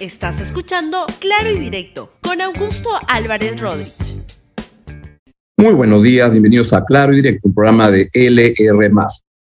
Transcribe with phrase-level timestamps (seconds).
[0.00, 4.22] Estás escuchando Claro y Directo con Augusto Álvarez Rodríguez.
[5.56, 8.92] Muy buenos días, bienvenidos a Claro y Directo, un programa de LR.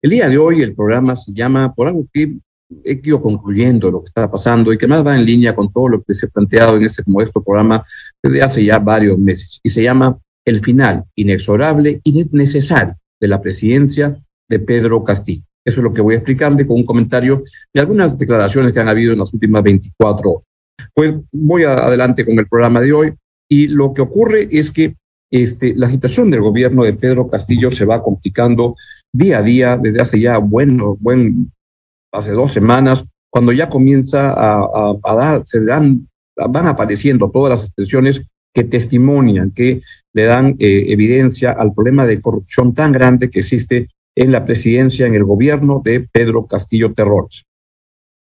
[0.02, 2.36] El día de hoy el programa se llama por algo que
[2.84, 5.88] he ido concluyendo lo que está pasando y que más va en línea con todo
[5.88, 7.86] lo que se ha planteado en este modesto programa
[8.22, 9.62] desde hace ya varios meses.
[9.64, 15.44] Y se llama El final inexorable y necesario de la presidencia de Pedro Castillo.
[15.64, 17.44] Eso es lo que voy a explicarle con un comentario
[17.74, 20.44] de algunas declaraciones que han habido en las últimas 24 horas.
[20.94, 23.14] Pues voy adelante con el programa de hoy
[23.50, 24.96] y lo que ocurre es que
[25.30, 28.76] este, la situación del gobierno de Pedro Castillo se va complicando
[29.14, 31.52] día a día desde hace ya, bueno, buen,
[32.12, 38.22] hace dos semanas, cuando ya comienza a, dar, se dan, van apareciendo todas las expresiones
[38.54, 39.82] que testimonian, que
[40.14, 45.08] le dan eh, evidencia al problema de corrupción tan grande que existe en la presidencia,
[45.08, 47.46] en el gobierno de Pedro Castillo Terrores.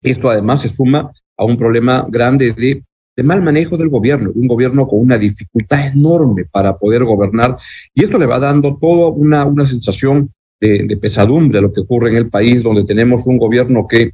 [0.01, 2.83] Esto además se suma a un problema grande de,
[3.15, 7.57] de mal manejo del gobierno, un gobierno con una dificultad enorme para poder gobernar,
[7.93, 11.81] y esto le va dando toda una, una sensación de, de pesadumbre a lo que
[11.81, 14.11] ocurre en el país, donde tenemos un gobierno que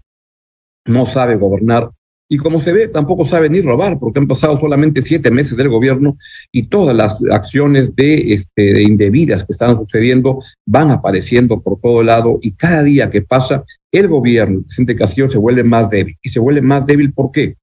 [0.85, 1.89] no sabe gobernar,
[2.27, 5.69] y como se ve, tampoco sabe ni robar, porque han pasado solamente siete meses del
[5.69, 6.17] gobierno
[6.51, 12.01] y todas las acciones de, este, de indebidas que están sucediendo van apareciendo por todo
[12.01, 16.17] lado y cada día que pasa, el gobierno, el presidente Castillo, se vuelve más débil.
[16.21, 17.55] ¿Y se vuelve más débil por qué?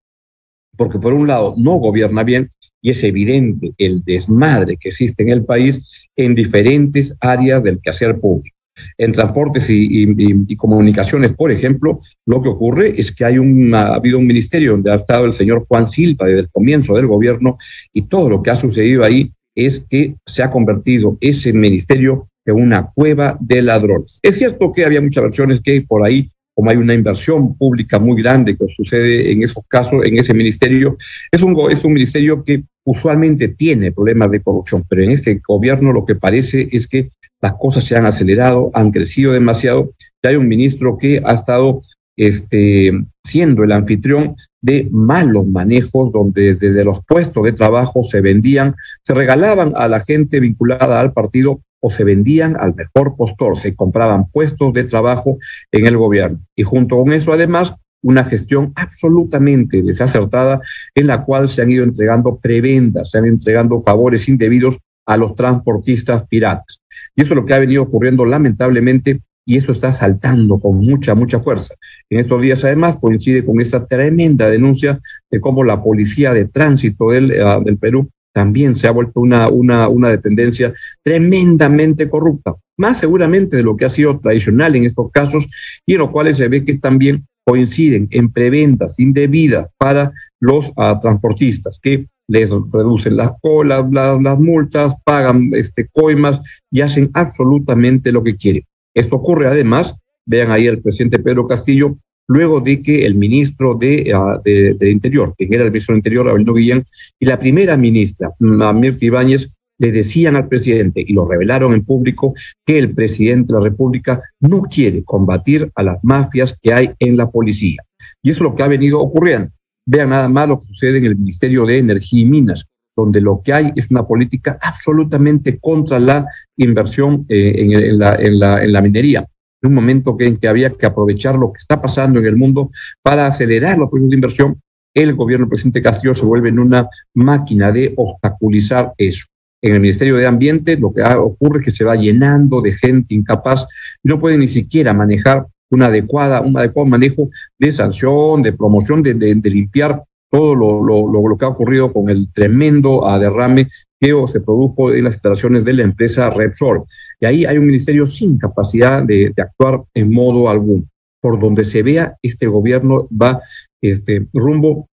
[0.77, 2.49] Porque por un lado no gobierna bien
[2.81, 5.81] y es evidente el desmadre que existe en el país
[6.17, 8.52] en diferentes áreas del quehacer público.
[8.99, 14.73] En transportes y, comunicaciones, por ejemplo, lo que ocurre es que ha habido un ministerio
[14.73, 17.59] donde ha estado el señor Juan Silva desde el comienzo del gobierno
[17.93, 22.57] y todo lo que ha sucedido ahí es que se ha convertido ese ministerio en
[22.57, 24.19] una cueva de ladrones.
[24.23, 28.21] Es cierto que había muchas versiones que por ahí, como hay una inversión pública muy
[28.21, 30.97] grande que sucede en esos casos, en ese ministerio,
[31.31, 35.93] es un, es un ministerio que usualmente tiene problemas de corrupción, pero en este gobierno
[35.93, 37.11] lo que parece es que
[37.43, 39.91] las cosas se han acelerado, han crecido demasiado.
[40.23, 41.81] Ya hay un ministro que ha estado
[42.17, 42.93] este,
[43.25, 49.15] siendo el anfitrión de malos manejos, donde desde los puestos de trabajo se vendían, se
[49.15, 54.31] regalaban a la gente vinculada al partido o se vendían al mejor postor, se compraban
[54.31, 55.39] puestos de trabajo
[55.73, 56.41] en el gobierno.
[56.55, 60.61] Y junto con eso, además, una gestión absolutamente desacertada
[60.95, 65.17] en la cual se han ido entregando prebendas, se han ido entregando favores indebidos a
[65.17, 66.82] los transportistas piratas.
[67.17, 71.15] Y eso es lo que ha venido ocurriendo lamentablemente y eso está saltando con mucha,
[71.15, 71.75] mucha fuerza.
[72.09, 75.01] En estos días además coincide con esta tremenda denuncia
[75.31, 79.49] de cómo la policía de tránsito del, eh, del Perú también se ha vuelto una,
[79.49, 85.11] una, una dependencia tremendamente corrupta, más seguramente de lo que ha sido tradicional en estos
[85.11, 85.49] casos
[85.85, 90.99] y en los cuales se ve que también coinciden en preventas indebidas para los uh,
[91.01, 98.25] transportistas que les reducen las colas, las, multas, pagan este, coimas y hacen absolutamente lo
[98.25, 98.65] que quieren.
[98.95, 99.95] Esto ocurre además,
[100.25, 104.91] vean ahí al presidente Pedro Castillo, luego de que el ministro de, uh, de, del
[104.91, 106.85] Interior, que era el ministro del Interior, Abelino Guillén,
[107.21, 112.33] y la primera ministra, Mirta Ibáñez, le decían al presidente, y lo revelaron en público,
[112.65, 117.19] que el presidente de la República no quiere combatir a las mafias que hay en
[117.19, 117.83] la policía.
[118.23, 119.51] Y eso es lo que ha venido ocurriendo.
[119.87, 122.67] Vean nada más lo que sucede en el Ministerio de Energía y Minas,
[122.97, 126.27] donde lo que hay es una política absolutamente contra la
[126.57, 129.27] inversión eh, en, la, en, la, en la minería.
[129.63, 132.71] En un momento en que había que aprovechar lo que está pasando en el mundo
[133.03, 134.61] para acelerar los proyectos de inversión,
[134.95, 139.27] el gobierno del presidente Castillo se vuelve en una máquina de obstaculizar eso.
[139.63, 143.15] En el Ministerio de Ambiente lo que ocurre es que se va llenando de gente
[143.15, 143.67] incapaz
[144.03, 147.29] no puede ni siquiera manejar una adecuada, un adecuado manejo
[147.59, 152.33] de sanción, de promoción, de, limpiar todo lo, lo, lo, que ha ocurrido con el
[152.33, 153.69] tremendo derrame
[154.01, 156.85] que se produjo en las instalaciones de la empresa Repsol.
[157.21, 160.85] Y ahí hay un ministerio sin capacidad de, de actuar en modo alguno.
[161.21, 163.41] Por donde se vea, este gobierno va
[163.81, 164.89] este, rumbo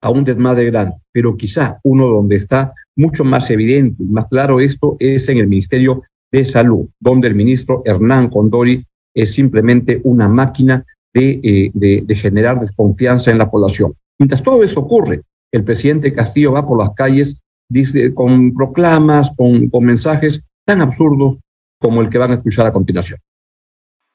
[0.00, 4.60] a un desmadre grande, pero quizá uno donde está mucho más evidente y más claro
[4.60, 8.84] esto es en el Ministerio de Salud, donde el ministro Hernán Condori
[9.22, 13.94] es simplemente una máquina de, eh, de, de generar desconfianza en la población.
[14.18, 15.22] Mientras todo eso ocurre,
[15.52, 21.38] el presidente Castillo va por las calles dice, con proclamas, con, con mensajes tan absurdos
[21.78, 23.20] como el que van a escuchar a continuación.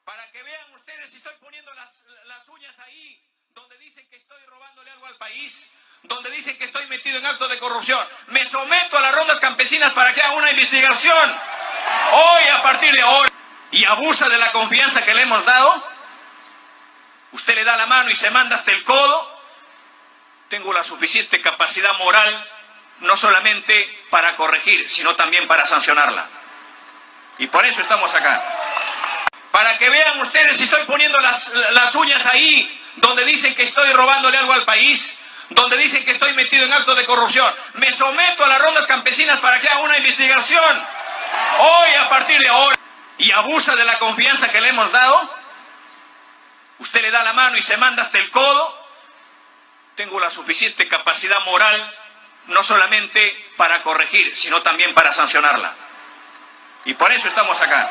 [0.04, 3.22] Para que vean ustedes estoy poniendo las, las uñas ahí,
[3.54, 5.70] donde dicen que estoy robándole algo al país,
[6.08, 8.00] donde dicen que estoy metido en actos de corrupción.
[8.32, 11.26] Me someto a las rondas campesinas para que hagan una investigación.
[12.12, 13.28] Hoy, a partir de hoy,
[13.74, 15.88] y abusa de la confianza que le hemos dado,
[17.32, 19.40] usted le da la mano y se manda hasta el codo,
[20.48, 22.50] tengo la suficiente capacidad moral
[23.00, 26.24] no solamente para corregir, sino también para sancionarla.
[27.38, 28.44] Y por eso estamos acá.
[29.50, 33.92] Para que vean ustedes si estoy poniendo las, las uñas ahí donde dicen que estoy
[33.92, 35.18] robándole algo al país,
[35.50, 37.52] donde dicen que estoy metido en actos de corrupción.
[37.74, 40.86] Me someto a las rondas campesinas para que haga una investigación.
[41.58, 42.76] Hoy, a partir de ahora,
[43.18, 45.30] y abusa de la confianza que le hemos dado,
[46.78, 48.74] usted le da la mano y se manda hasta el codo,
[49.96, 51.94] tengo la suficiente capacidad moral
[52.48, 55.74] no solamente para corregir, sino también para sancionarla.
[56.84, 57.88] Y por eso estamos acá.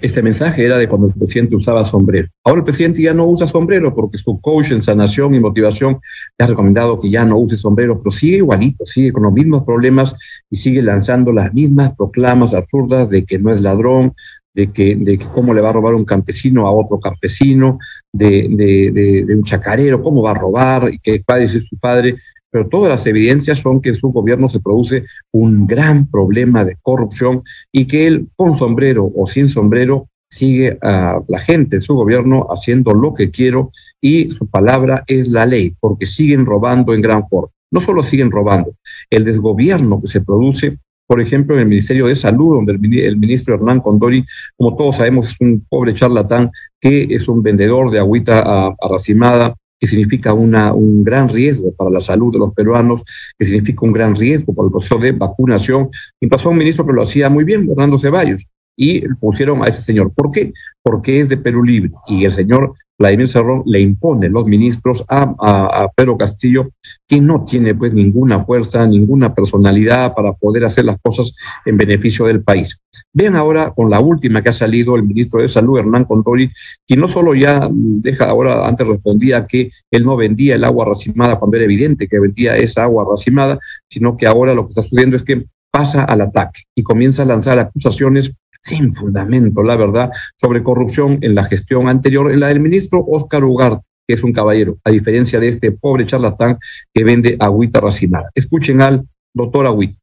[0.00, 2.28] Este mensaje era de cuando el presidente usaba sombrero.
[2.44, 6.00] Ahora el presidente ya no usa sombrero porque su coach en sanación y motivación
[6.38, 9.64] le ha recomendado que ya no use sombrero, pero sigue igualito, sigue con los mismos
[9.64, 10.14] problemas
[10.50, 14.14] y sigue lanzando las mismas proclamas absurdas de que no es ladrón,
[14.54, 17.78] de que, de que cómo le va a robar un campesino a otro campesino,
[18.12, 22.16] de, de, un chacarero, cómo va a robar, y que a decir su padre,
[22.50, 26.76] pero todas las evidencias son que en su gobierno se produce un gran problema de
[26.82, 31.94] corrupción y que él, con sombrero o sin sombrero, sigue a la gente en su
[31.94, 37.02] gobierno haciendo lo que quiero y su palabra es la ley, porque siguen robando en
[37.02, 37.52] gran forma.
[37.70, 38.74] No solo siguen robando,
[39.10, 43.54] el desgobierno que se produce, por ejemplo, en el Ministerio de Salud, donde el, ministro
[43.54, 44.24] Hernán Condori,
[44.56, 46.50] como todos sabemos, es un pobre charlatán
[46.80, 52.32] que es un vendedor de agüita arracimada, que significa un gran riesgo para la salud
[52.32, 53.04] de los peruanos,
[53.38, 55.88] que significa un gran riesgo para el proceso de vacunación.
[56.20, 58.46] Y pasó un ministro que lo hacía muy bien, Fernando Ceballos,
[58.80, 60.12] y pusieron a ese señor.
[60.14, 60.52] ¿Por qué?
[60.84, 61.90] Porque es de Perú Libre.
[62.06, 66.70] Y el señor Vladimir Cerrón le impone los ministros a, a, Pedro Castillo,
[67.06, 71.32] que no tiene pues ninguna fuerza, ninguna personalidad para poder hacer las cosas
[71.64, 72.80] en beneficio del país.
[73.12, 76.50] Vean ahora con la última que ha salido el ministro de Salud, Hernán Condori,
[76.86, 81.36] que no solo ya deja ahora, antes respondía que él no vendía el agua racimada
[81.36, 83.58] cuando era evidente que vendía esa agua racimada,
[83.90, 87.26] sino que ahora lo que está sucediendo es que pasa al ataque y comienza a
[87.26, 92.60] lanzar acusaciones sin fundamento, la verdad, sobre corrupción en la gestión anterior, en la del
[92.60, 96.58] ministro Oscar Ugarte, que es un caballero, a diferencia de este pobre charlatán
[96.92, 98.30] que vende agüita racinada.
[98.34, 99.98] Escuchen al doctor Agüita.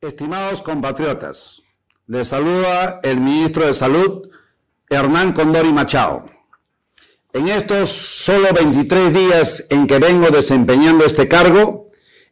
[0.00, 1.62] Estimados compatriotas,
[2.06, 4.28] les saluda el ministro de Salud,
[4.90, 6.26] Hernán Condori Machado.
[7.32, 11.86] En estos solo 23 días en que vengo desempeñando este cargo,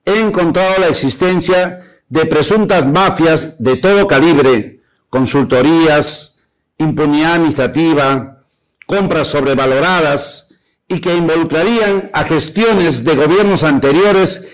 [0.05, 6.41] he encontrado la existencia de presuntas mafias de todo calibre, consultorías,
[6.77, 8.43] impunidad administrativa,
[8.87, 10.49] compras sobrevaloradas
[10.89, 14.49] y que involucrarían a gestiones de gobiernos anteriores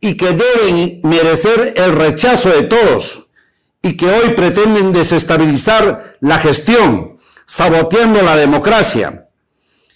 [0.00, 3.26] y que deben merecer el rechazo de todos
[3.82, 9.26] y que hoy pretenden desestabilizar la gestión, saboteando la democracia.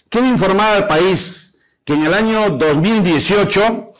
[0.09, 3.93] Quiero informar al país que en el año 2018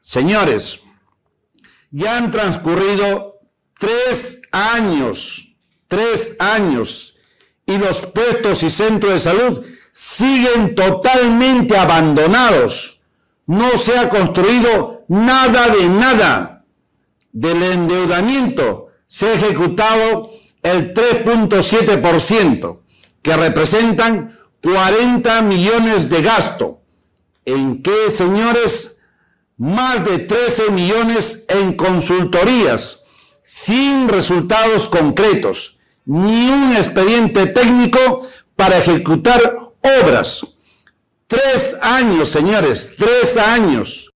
[0.00, 0.80] Señores,
[1.90, 3.40] ya han transcurrido
[3.78, 5.56] tres años,
[5.88, 7.16] tres años,
[7.66, 13.02] y los puestos y centros de salud siguen totalmente abandonados.
[13.46, 16.64] No se ha construido nada de nada.
[17.32, 20.29] Del endeudamiento se ha ejecutado
[20.62, 22.80] el 3.7%,
[23.22, 26.82] que representan 40 millones de gasto.
[27.44, 29.02] ¿En qué, señores?
[29.56, 33.04] Más de 13 millones en consultorías,
[33.42, 38.26] sin resultados concretos, ni un expediente técnico
[38.56, 40.56] para ejecutar obras.
[41.26, 44.10] Tres años, señores, tres años.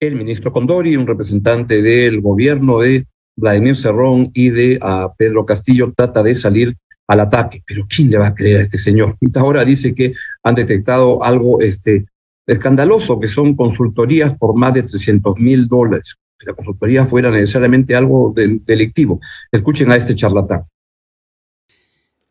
[0.00, 3.06] El ministro Condori, un representante del gobierno de
[3.36, 6.76] Vladimir Cerrón y de a Pedro Castillo trata de salir
[7.06, 7.62] al ataque.
[7.66, 9.16] Pero ¿quién le va a creer a este señor?
[9.34, 12.06] Ahora dice que han detectado algo este,
[12.46, 16.16] escandaloso, que son consultorías por más de 300 mil dólares.
[16.38, 19.20] Si la consultoría fuera necesariamente algo delictivo.
[19.50, 20.64] Escuchen a este charlatán.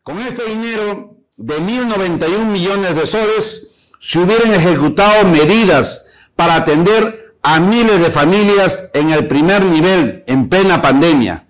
[0.02, 7.60] Con este dinero de 1.091 millones de soles, se hubieran ejecutado medidas para atender a
[7.60, 11.44] miles de familias en el primer nivel en plena pandemia.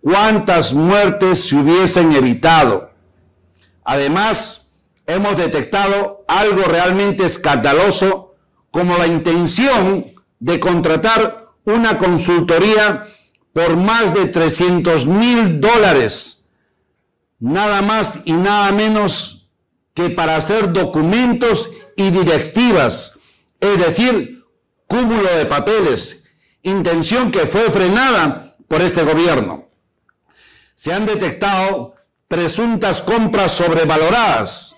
[0.00, 2.90] cuántas muertes se hubiesen evitado.
[3.84, 4.70] Además,
[5.06, 8.34] hemos detectado algo realmente escandaloso
[8.72, 10.06] como la intención
[10.40, 13.06] de contratar una consultoría
[13.52, 16.48] por más de 300 mil dólares,
[17.38, 19.48] nada más y nada menos
[19.94, 23.18] que para hacer documentos y directivas,
[23.60, 24.35] es decir,
[24.86, 26.24] cúmulo de papeles,
[26.62, 29.68] intención que fue frenada por este gobierno.
[30.74, 31.94] Se han detectado
[32.28, 34.76] presuntas compras sobrevaloradas.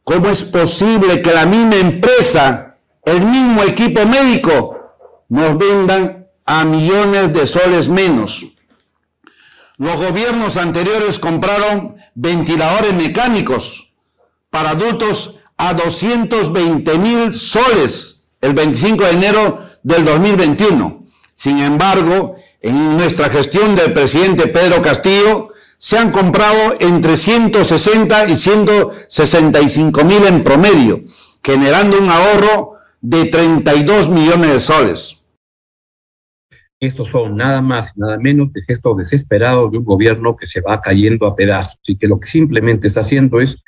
[0.02, 4.96] ¿Cómo es posible que la misma empresa, el mismo equipo médico,
[5.28, 8.57] nos vendan a millones de soles menos?
[9.78, 13.94] Los gobiernos anteriores compraron ventiladores mecánicos
[14.50, 21.04] para adultos a 220 mil soles el 25 de enero del 2021.
[21.36, 28.34] Sin embargo, en nuestra gestión del presidente Pedro Castillo, se han comprado entre 160 y
[28.36, 31.04] 165 mil en promedio,
[31.40, 35.17] generando un ahorro de 32 millones de soles.
[36.80, 40.60] Estos son nada más y nada menos que gestos desesperados de un gobierno que se
[40.60, 43.62] va cayendo a pedazos y que lo que simplemente está haciendo es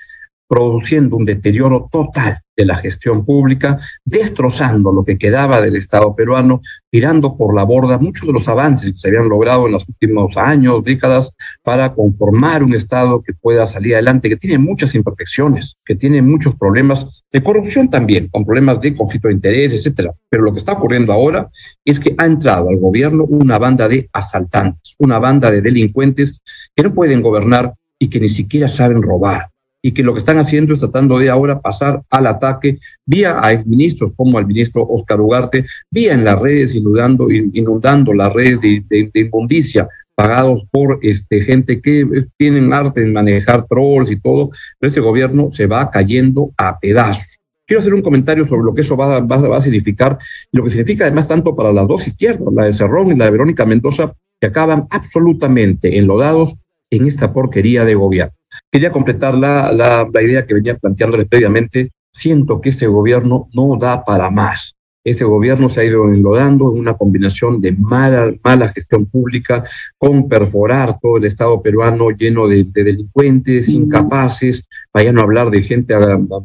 [0.51, 6.61] produciendo un deterioro total de la gestión pública, destrozando lo que quedaba del Estado peruano,
[6.91, 10.37] tirando por la borda muchos de los avances que se habían logrado en los últimos
[10.37, 11.31] años, décadas,
[11.63, 16.57] para conformar un Estado que pueda salir adelante, que tiene muchas imperfecciones, que tiene muchos
[16.57, 20.13] problemas de corrupción también, con problemas de conflicto de interés, etcétera.
[20.29, 21.49] Pero lo que está ocurriendo ahora
[21.85, 26.41] es que ha entrado al gobierno una banda de asaltantes, una banda de delincuentes
[26.75, 29.49] que no pueden gobernar y que ni siquiera saben robar
[29.83, 33.53] y que lo que están haciendo es tratando de ahora pasar al ataque vía a
[33.53, 38.85] exministros como al ministro Oscar Ugarte, vía en las redes inundando, inundando las redes de,
[38.89, 42.07] de, inmundicia pagados por este, gente que
[42.37, 47.39] tienen arte en manejar trolls y todo, pero este gobierno se va cayendo a pedazos.
[47.67, 50.19] Quiero hacer un comentario sobre lo que eso va a significar,
[50.53, 53.27] y lo que significa además tanto para las dos izquierdas, la de Cerrón y la
[53.27, 56.57] de Verónica Mendoza, que acaban absolutamente enlodados
[56.91, 58.35] en esta porquería de gobierno.
[58.71, 61.91] Quería completar la, la, la idea que venía planteándole previamente.
[62.13, 64.75] Siento que este gobierno no da para más.
[65.03, 69.65] Este gobierno se ha ido enlodando en una combinación de mala, mala gestión pública
[69.97, 75.63] con perforar todo el Estado peruano lleno de, de delincuentes, incapaces, para no hablar de
[75.63, 75.95] gente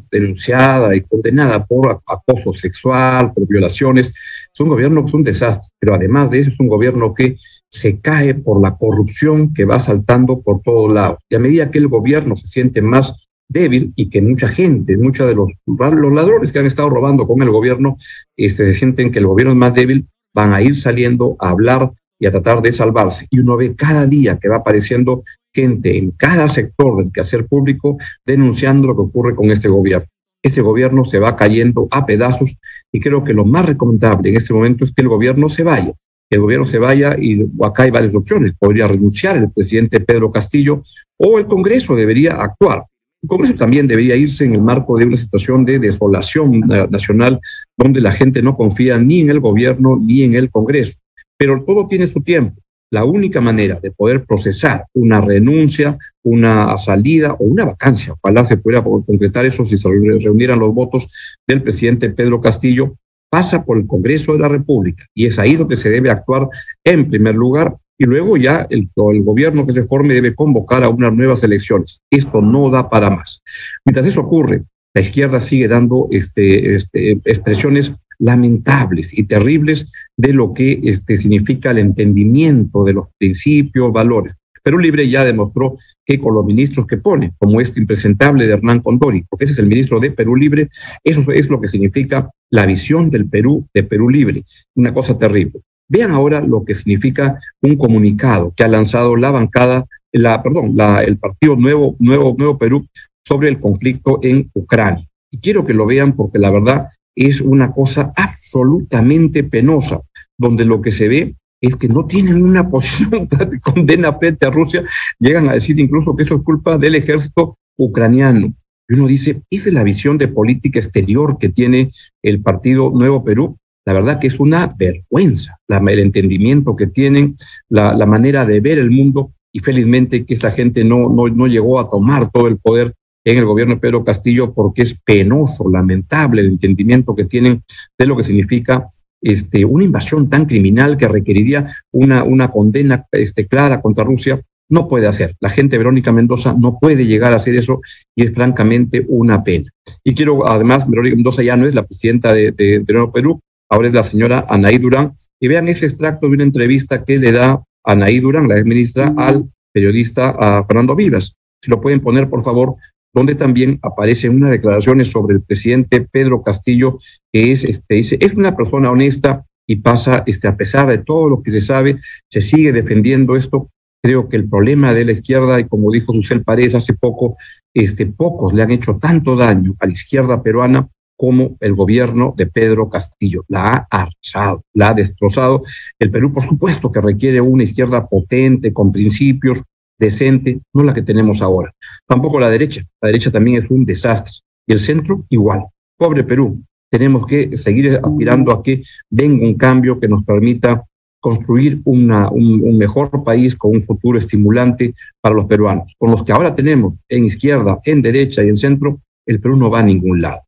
[0.09, 4.07] denunciada y condenada por acoso sexual, por violaciones.
[4.07, 7.35] Es un gobierno que es un desastre, pero además de eso es un gobierno que
[7.75, 11.19] se cae por la corrupción que va saltando por todos lados.
[11.29, 15.27] Y a medida que el gobierno se siente más débil y que mucha gente, muchos
[15.27, 17.97] de los, los ladrones que han estado robando con el gobierno,
[18.37, 21.91] este, se sienten que el gobierno es más débil, van a ir saliendo a hablar
[22.17, 23.27] y a tratar de salvarse.
[23.29, 27.97] Y uno ve cada día que va apareciendo gente en cada sector del quehacer público
[28.25, 30.07] denunciando lo que ocurre con este gobierno.
[30.41, 32.57] Este gobierno se va cayendo a pedazos
[32.89, 35.93] y creo que lo más recomendable en este momento es que el gobierno se vaya
[36.29, 38.53] el gobierno se vaya y acá hay varias opciones.
[38.57, 40.81] Podría renunciar el presidente Pedro Castillo
[41.17, 42.83] o el Congreso debería actuar.
[43.21, 47.39] El Congreso también debería irse en el marco de una situación de desolación nacional
[47.77, 50.93] donde la gente no confía ni en el gobierno ni en el Congreso.
[51.37, 52.61] Pero todo tiene su tiempo.
[52.91, 58.57] La única manera de poder procesar una renuncia, una salida o una vacancia, ojalá se
[58.57, 61.09] pudiera concretar eso si se reunieran los votos
[61.47, 62.95] del presidente Pedro Castillo,
[63.35, 66.47] pasa por el Congreso de la República y es ahí donde se debe actuar
[66.85, 70.89] en primer lugar y luego ya el, el, gobierno que se forme debe convocar a
[70.89, 72.01] unas nuevas elecciones.
[72.09, 73.41] Esto no da para más.
[73.83, 74.63] Mientras eso ocurre,
[74.93, 81.71] la izquierda sigue dando este, este, expresiones lamentables y terribles de lo que este, significa
[81.71, 84.33] el entendimiento de los principios, valores.
[84.65, 88.79] Perú Libre ya demostró que con los ministros que pone, como este impresentable de Hernán
[88.79, 90.69] Condori, porque ese es el ministro de Perú Libre,
[91.03, 94.43] eso es lo que significa la visión del Perú de Perú Libre,
[94.73, 95.61] una cosa terrible.
[95.87, 101.55] Vean ahora lo que significa un comunicado que ha lanzado la bancada, perdón, el partido
[101.55, 102.87] Nuevo, Nuevo, Nuevo Perú
[103.23, 105.07] sobre el conflicto en Ucrania.
[105.29, 110.01] Y quiero que lo vean porque la verdad es una cosa absolutamente penosa,
[110.39, 111.35] donde lo que se ve
[111.67, 114.83] es que no tienen una posición de condena frente a Rusia,
[115.19, 118.53] llegan a decir incluso que eso es culpa del ejército ucraniano.
[118.87, 121.91] Y uno dice, esa es la visión de política exterior que tiene
[122.21, 123.57] el Partido Nuevo Perú.
[123.83, 127.35] La verdad que es una vergüenza el entendimiento que tienen,
[127.69, 131.47] la, la, manera de ver el mundo y felizmente que esta gente no, no, no
[131.47, 132.93] llegó a tomar todo el poder
[133.25, 137.63] en el gobierno de Pedro Castillo porque es penoso, lamentable el entendimiento que tienen
[137.97, 138.87] de lo que significa
[139.25, 144.39] este, una invasión tan criminal que requeriría una, una condena este, clara contra Rusia
[144.69, 145.35] no puede hacer.
[145.39, 147.81] La gente de Verónica Mendoza no puede llegar a hacer eso
[148.15, 149.71] y es francamente una pena.
[150.03, 153.41] Y quiero, además, Verónica Mendoza ya no es la presidenta de, de, de Nuevo Perú,
[153.69, 155.13] ahora es la señora Anaí Durán.
[155.39, 159.13] Y vean ese extracto de una entrevista que le da Anaí Durán, la ex ministra,
[159.17, 161.35] al periodista a Fernando Vivas.
[161.61, 162.75] Si lo pueden poner, por favor,
[163.15, 166.99] donde también aparecen unas declaraciones sobre el presidente Pedro Castillo,
[167.31, 171.29] que es, este, dice, es una persona honesta y pasa, este, a pesar de todo
[171.29, 173.71] lo que se sabe, se sigue defendiendo esto
[174.05, 177.37] Creo que el problema de la izquierda, y como dijo Susel Paredes hace poco,
[177.73, 182.45] este, pocos le han hecho tanto daño a la izquierda peruana como el gobierno de
[182.45, 183.45] Pedro Castillo.
[183.47, 185.63] La ha arrasado, la ha destrozado.
[185.97, 189.63] El Perú, por supuesto, que requiere una izquierda potente, con principios,
[189.97, 191.73] decente, no la que tenemos ahora.
[192.07, 192.83] Tampoco la derecha.
[193.01, 194.33] La derecha también es un desastre.
[194.67, 195.65] Y el centro, igual.
[195.97, 196.61] Pobre Perú.
[196.91, 200.83] Tenemos que seguir aspirando a que venga un cambio que nos permita
[201.19, 205.93] construir una, un, un, mejor país con un futuro estimulante para los peruanos.
[205.97, 209.71] Con los que ahora tenemos en izquierda, en derecha y en centro, el Perú no
[209.71, 210.41] va a ningún lado.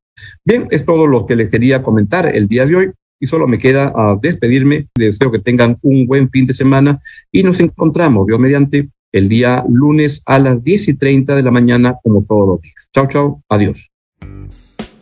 [0.46, 3.58] Bien, es todo lo que les quería comentar el día de hoy y solo me
[3.58, 4.88] queda uh, despedirme.
[4.96, 7.00] Les deseo que tengan un buen fin de semana
[7.32, 11.52] y nos encontramos, Dios mediante, el día lunes a las 10 y 30 de la
[11.52, 12.90] mañana, como todos los días.
[12.94, 13.92] Chao, chao, adiós.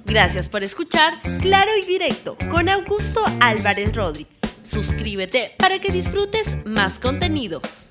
[0.05, 4.35] Gracias por escuchar Claro y Directo con Augusto Álvarez Rodríguez.
[4.61, 7.90] Suscríbete para que disfrutes más contenidos.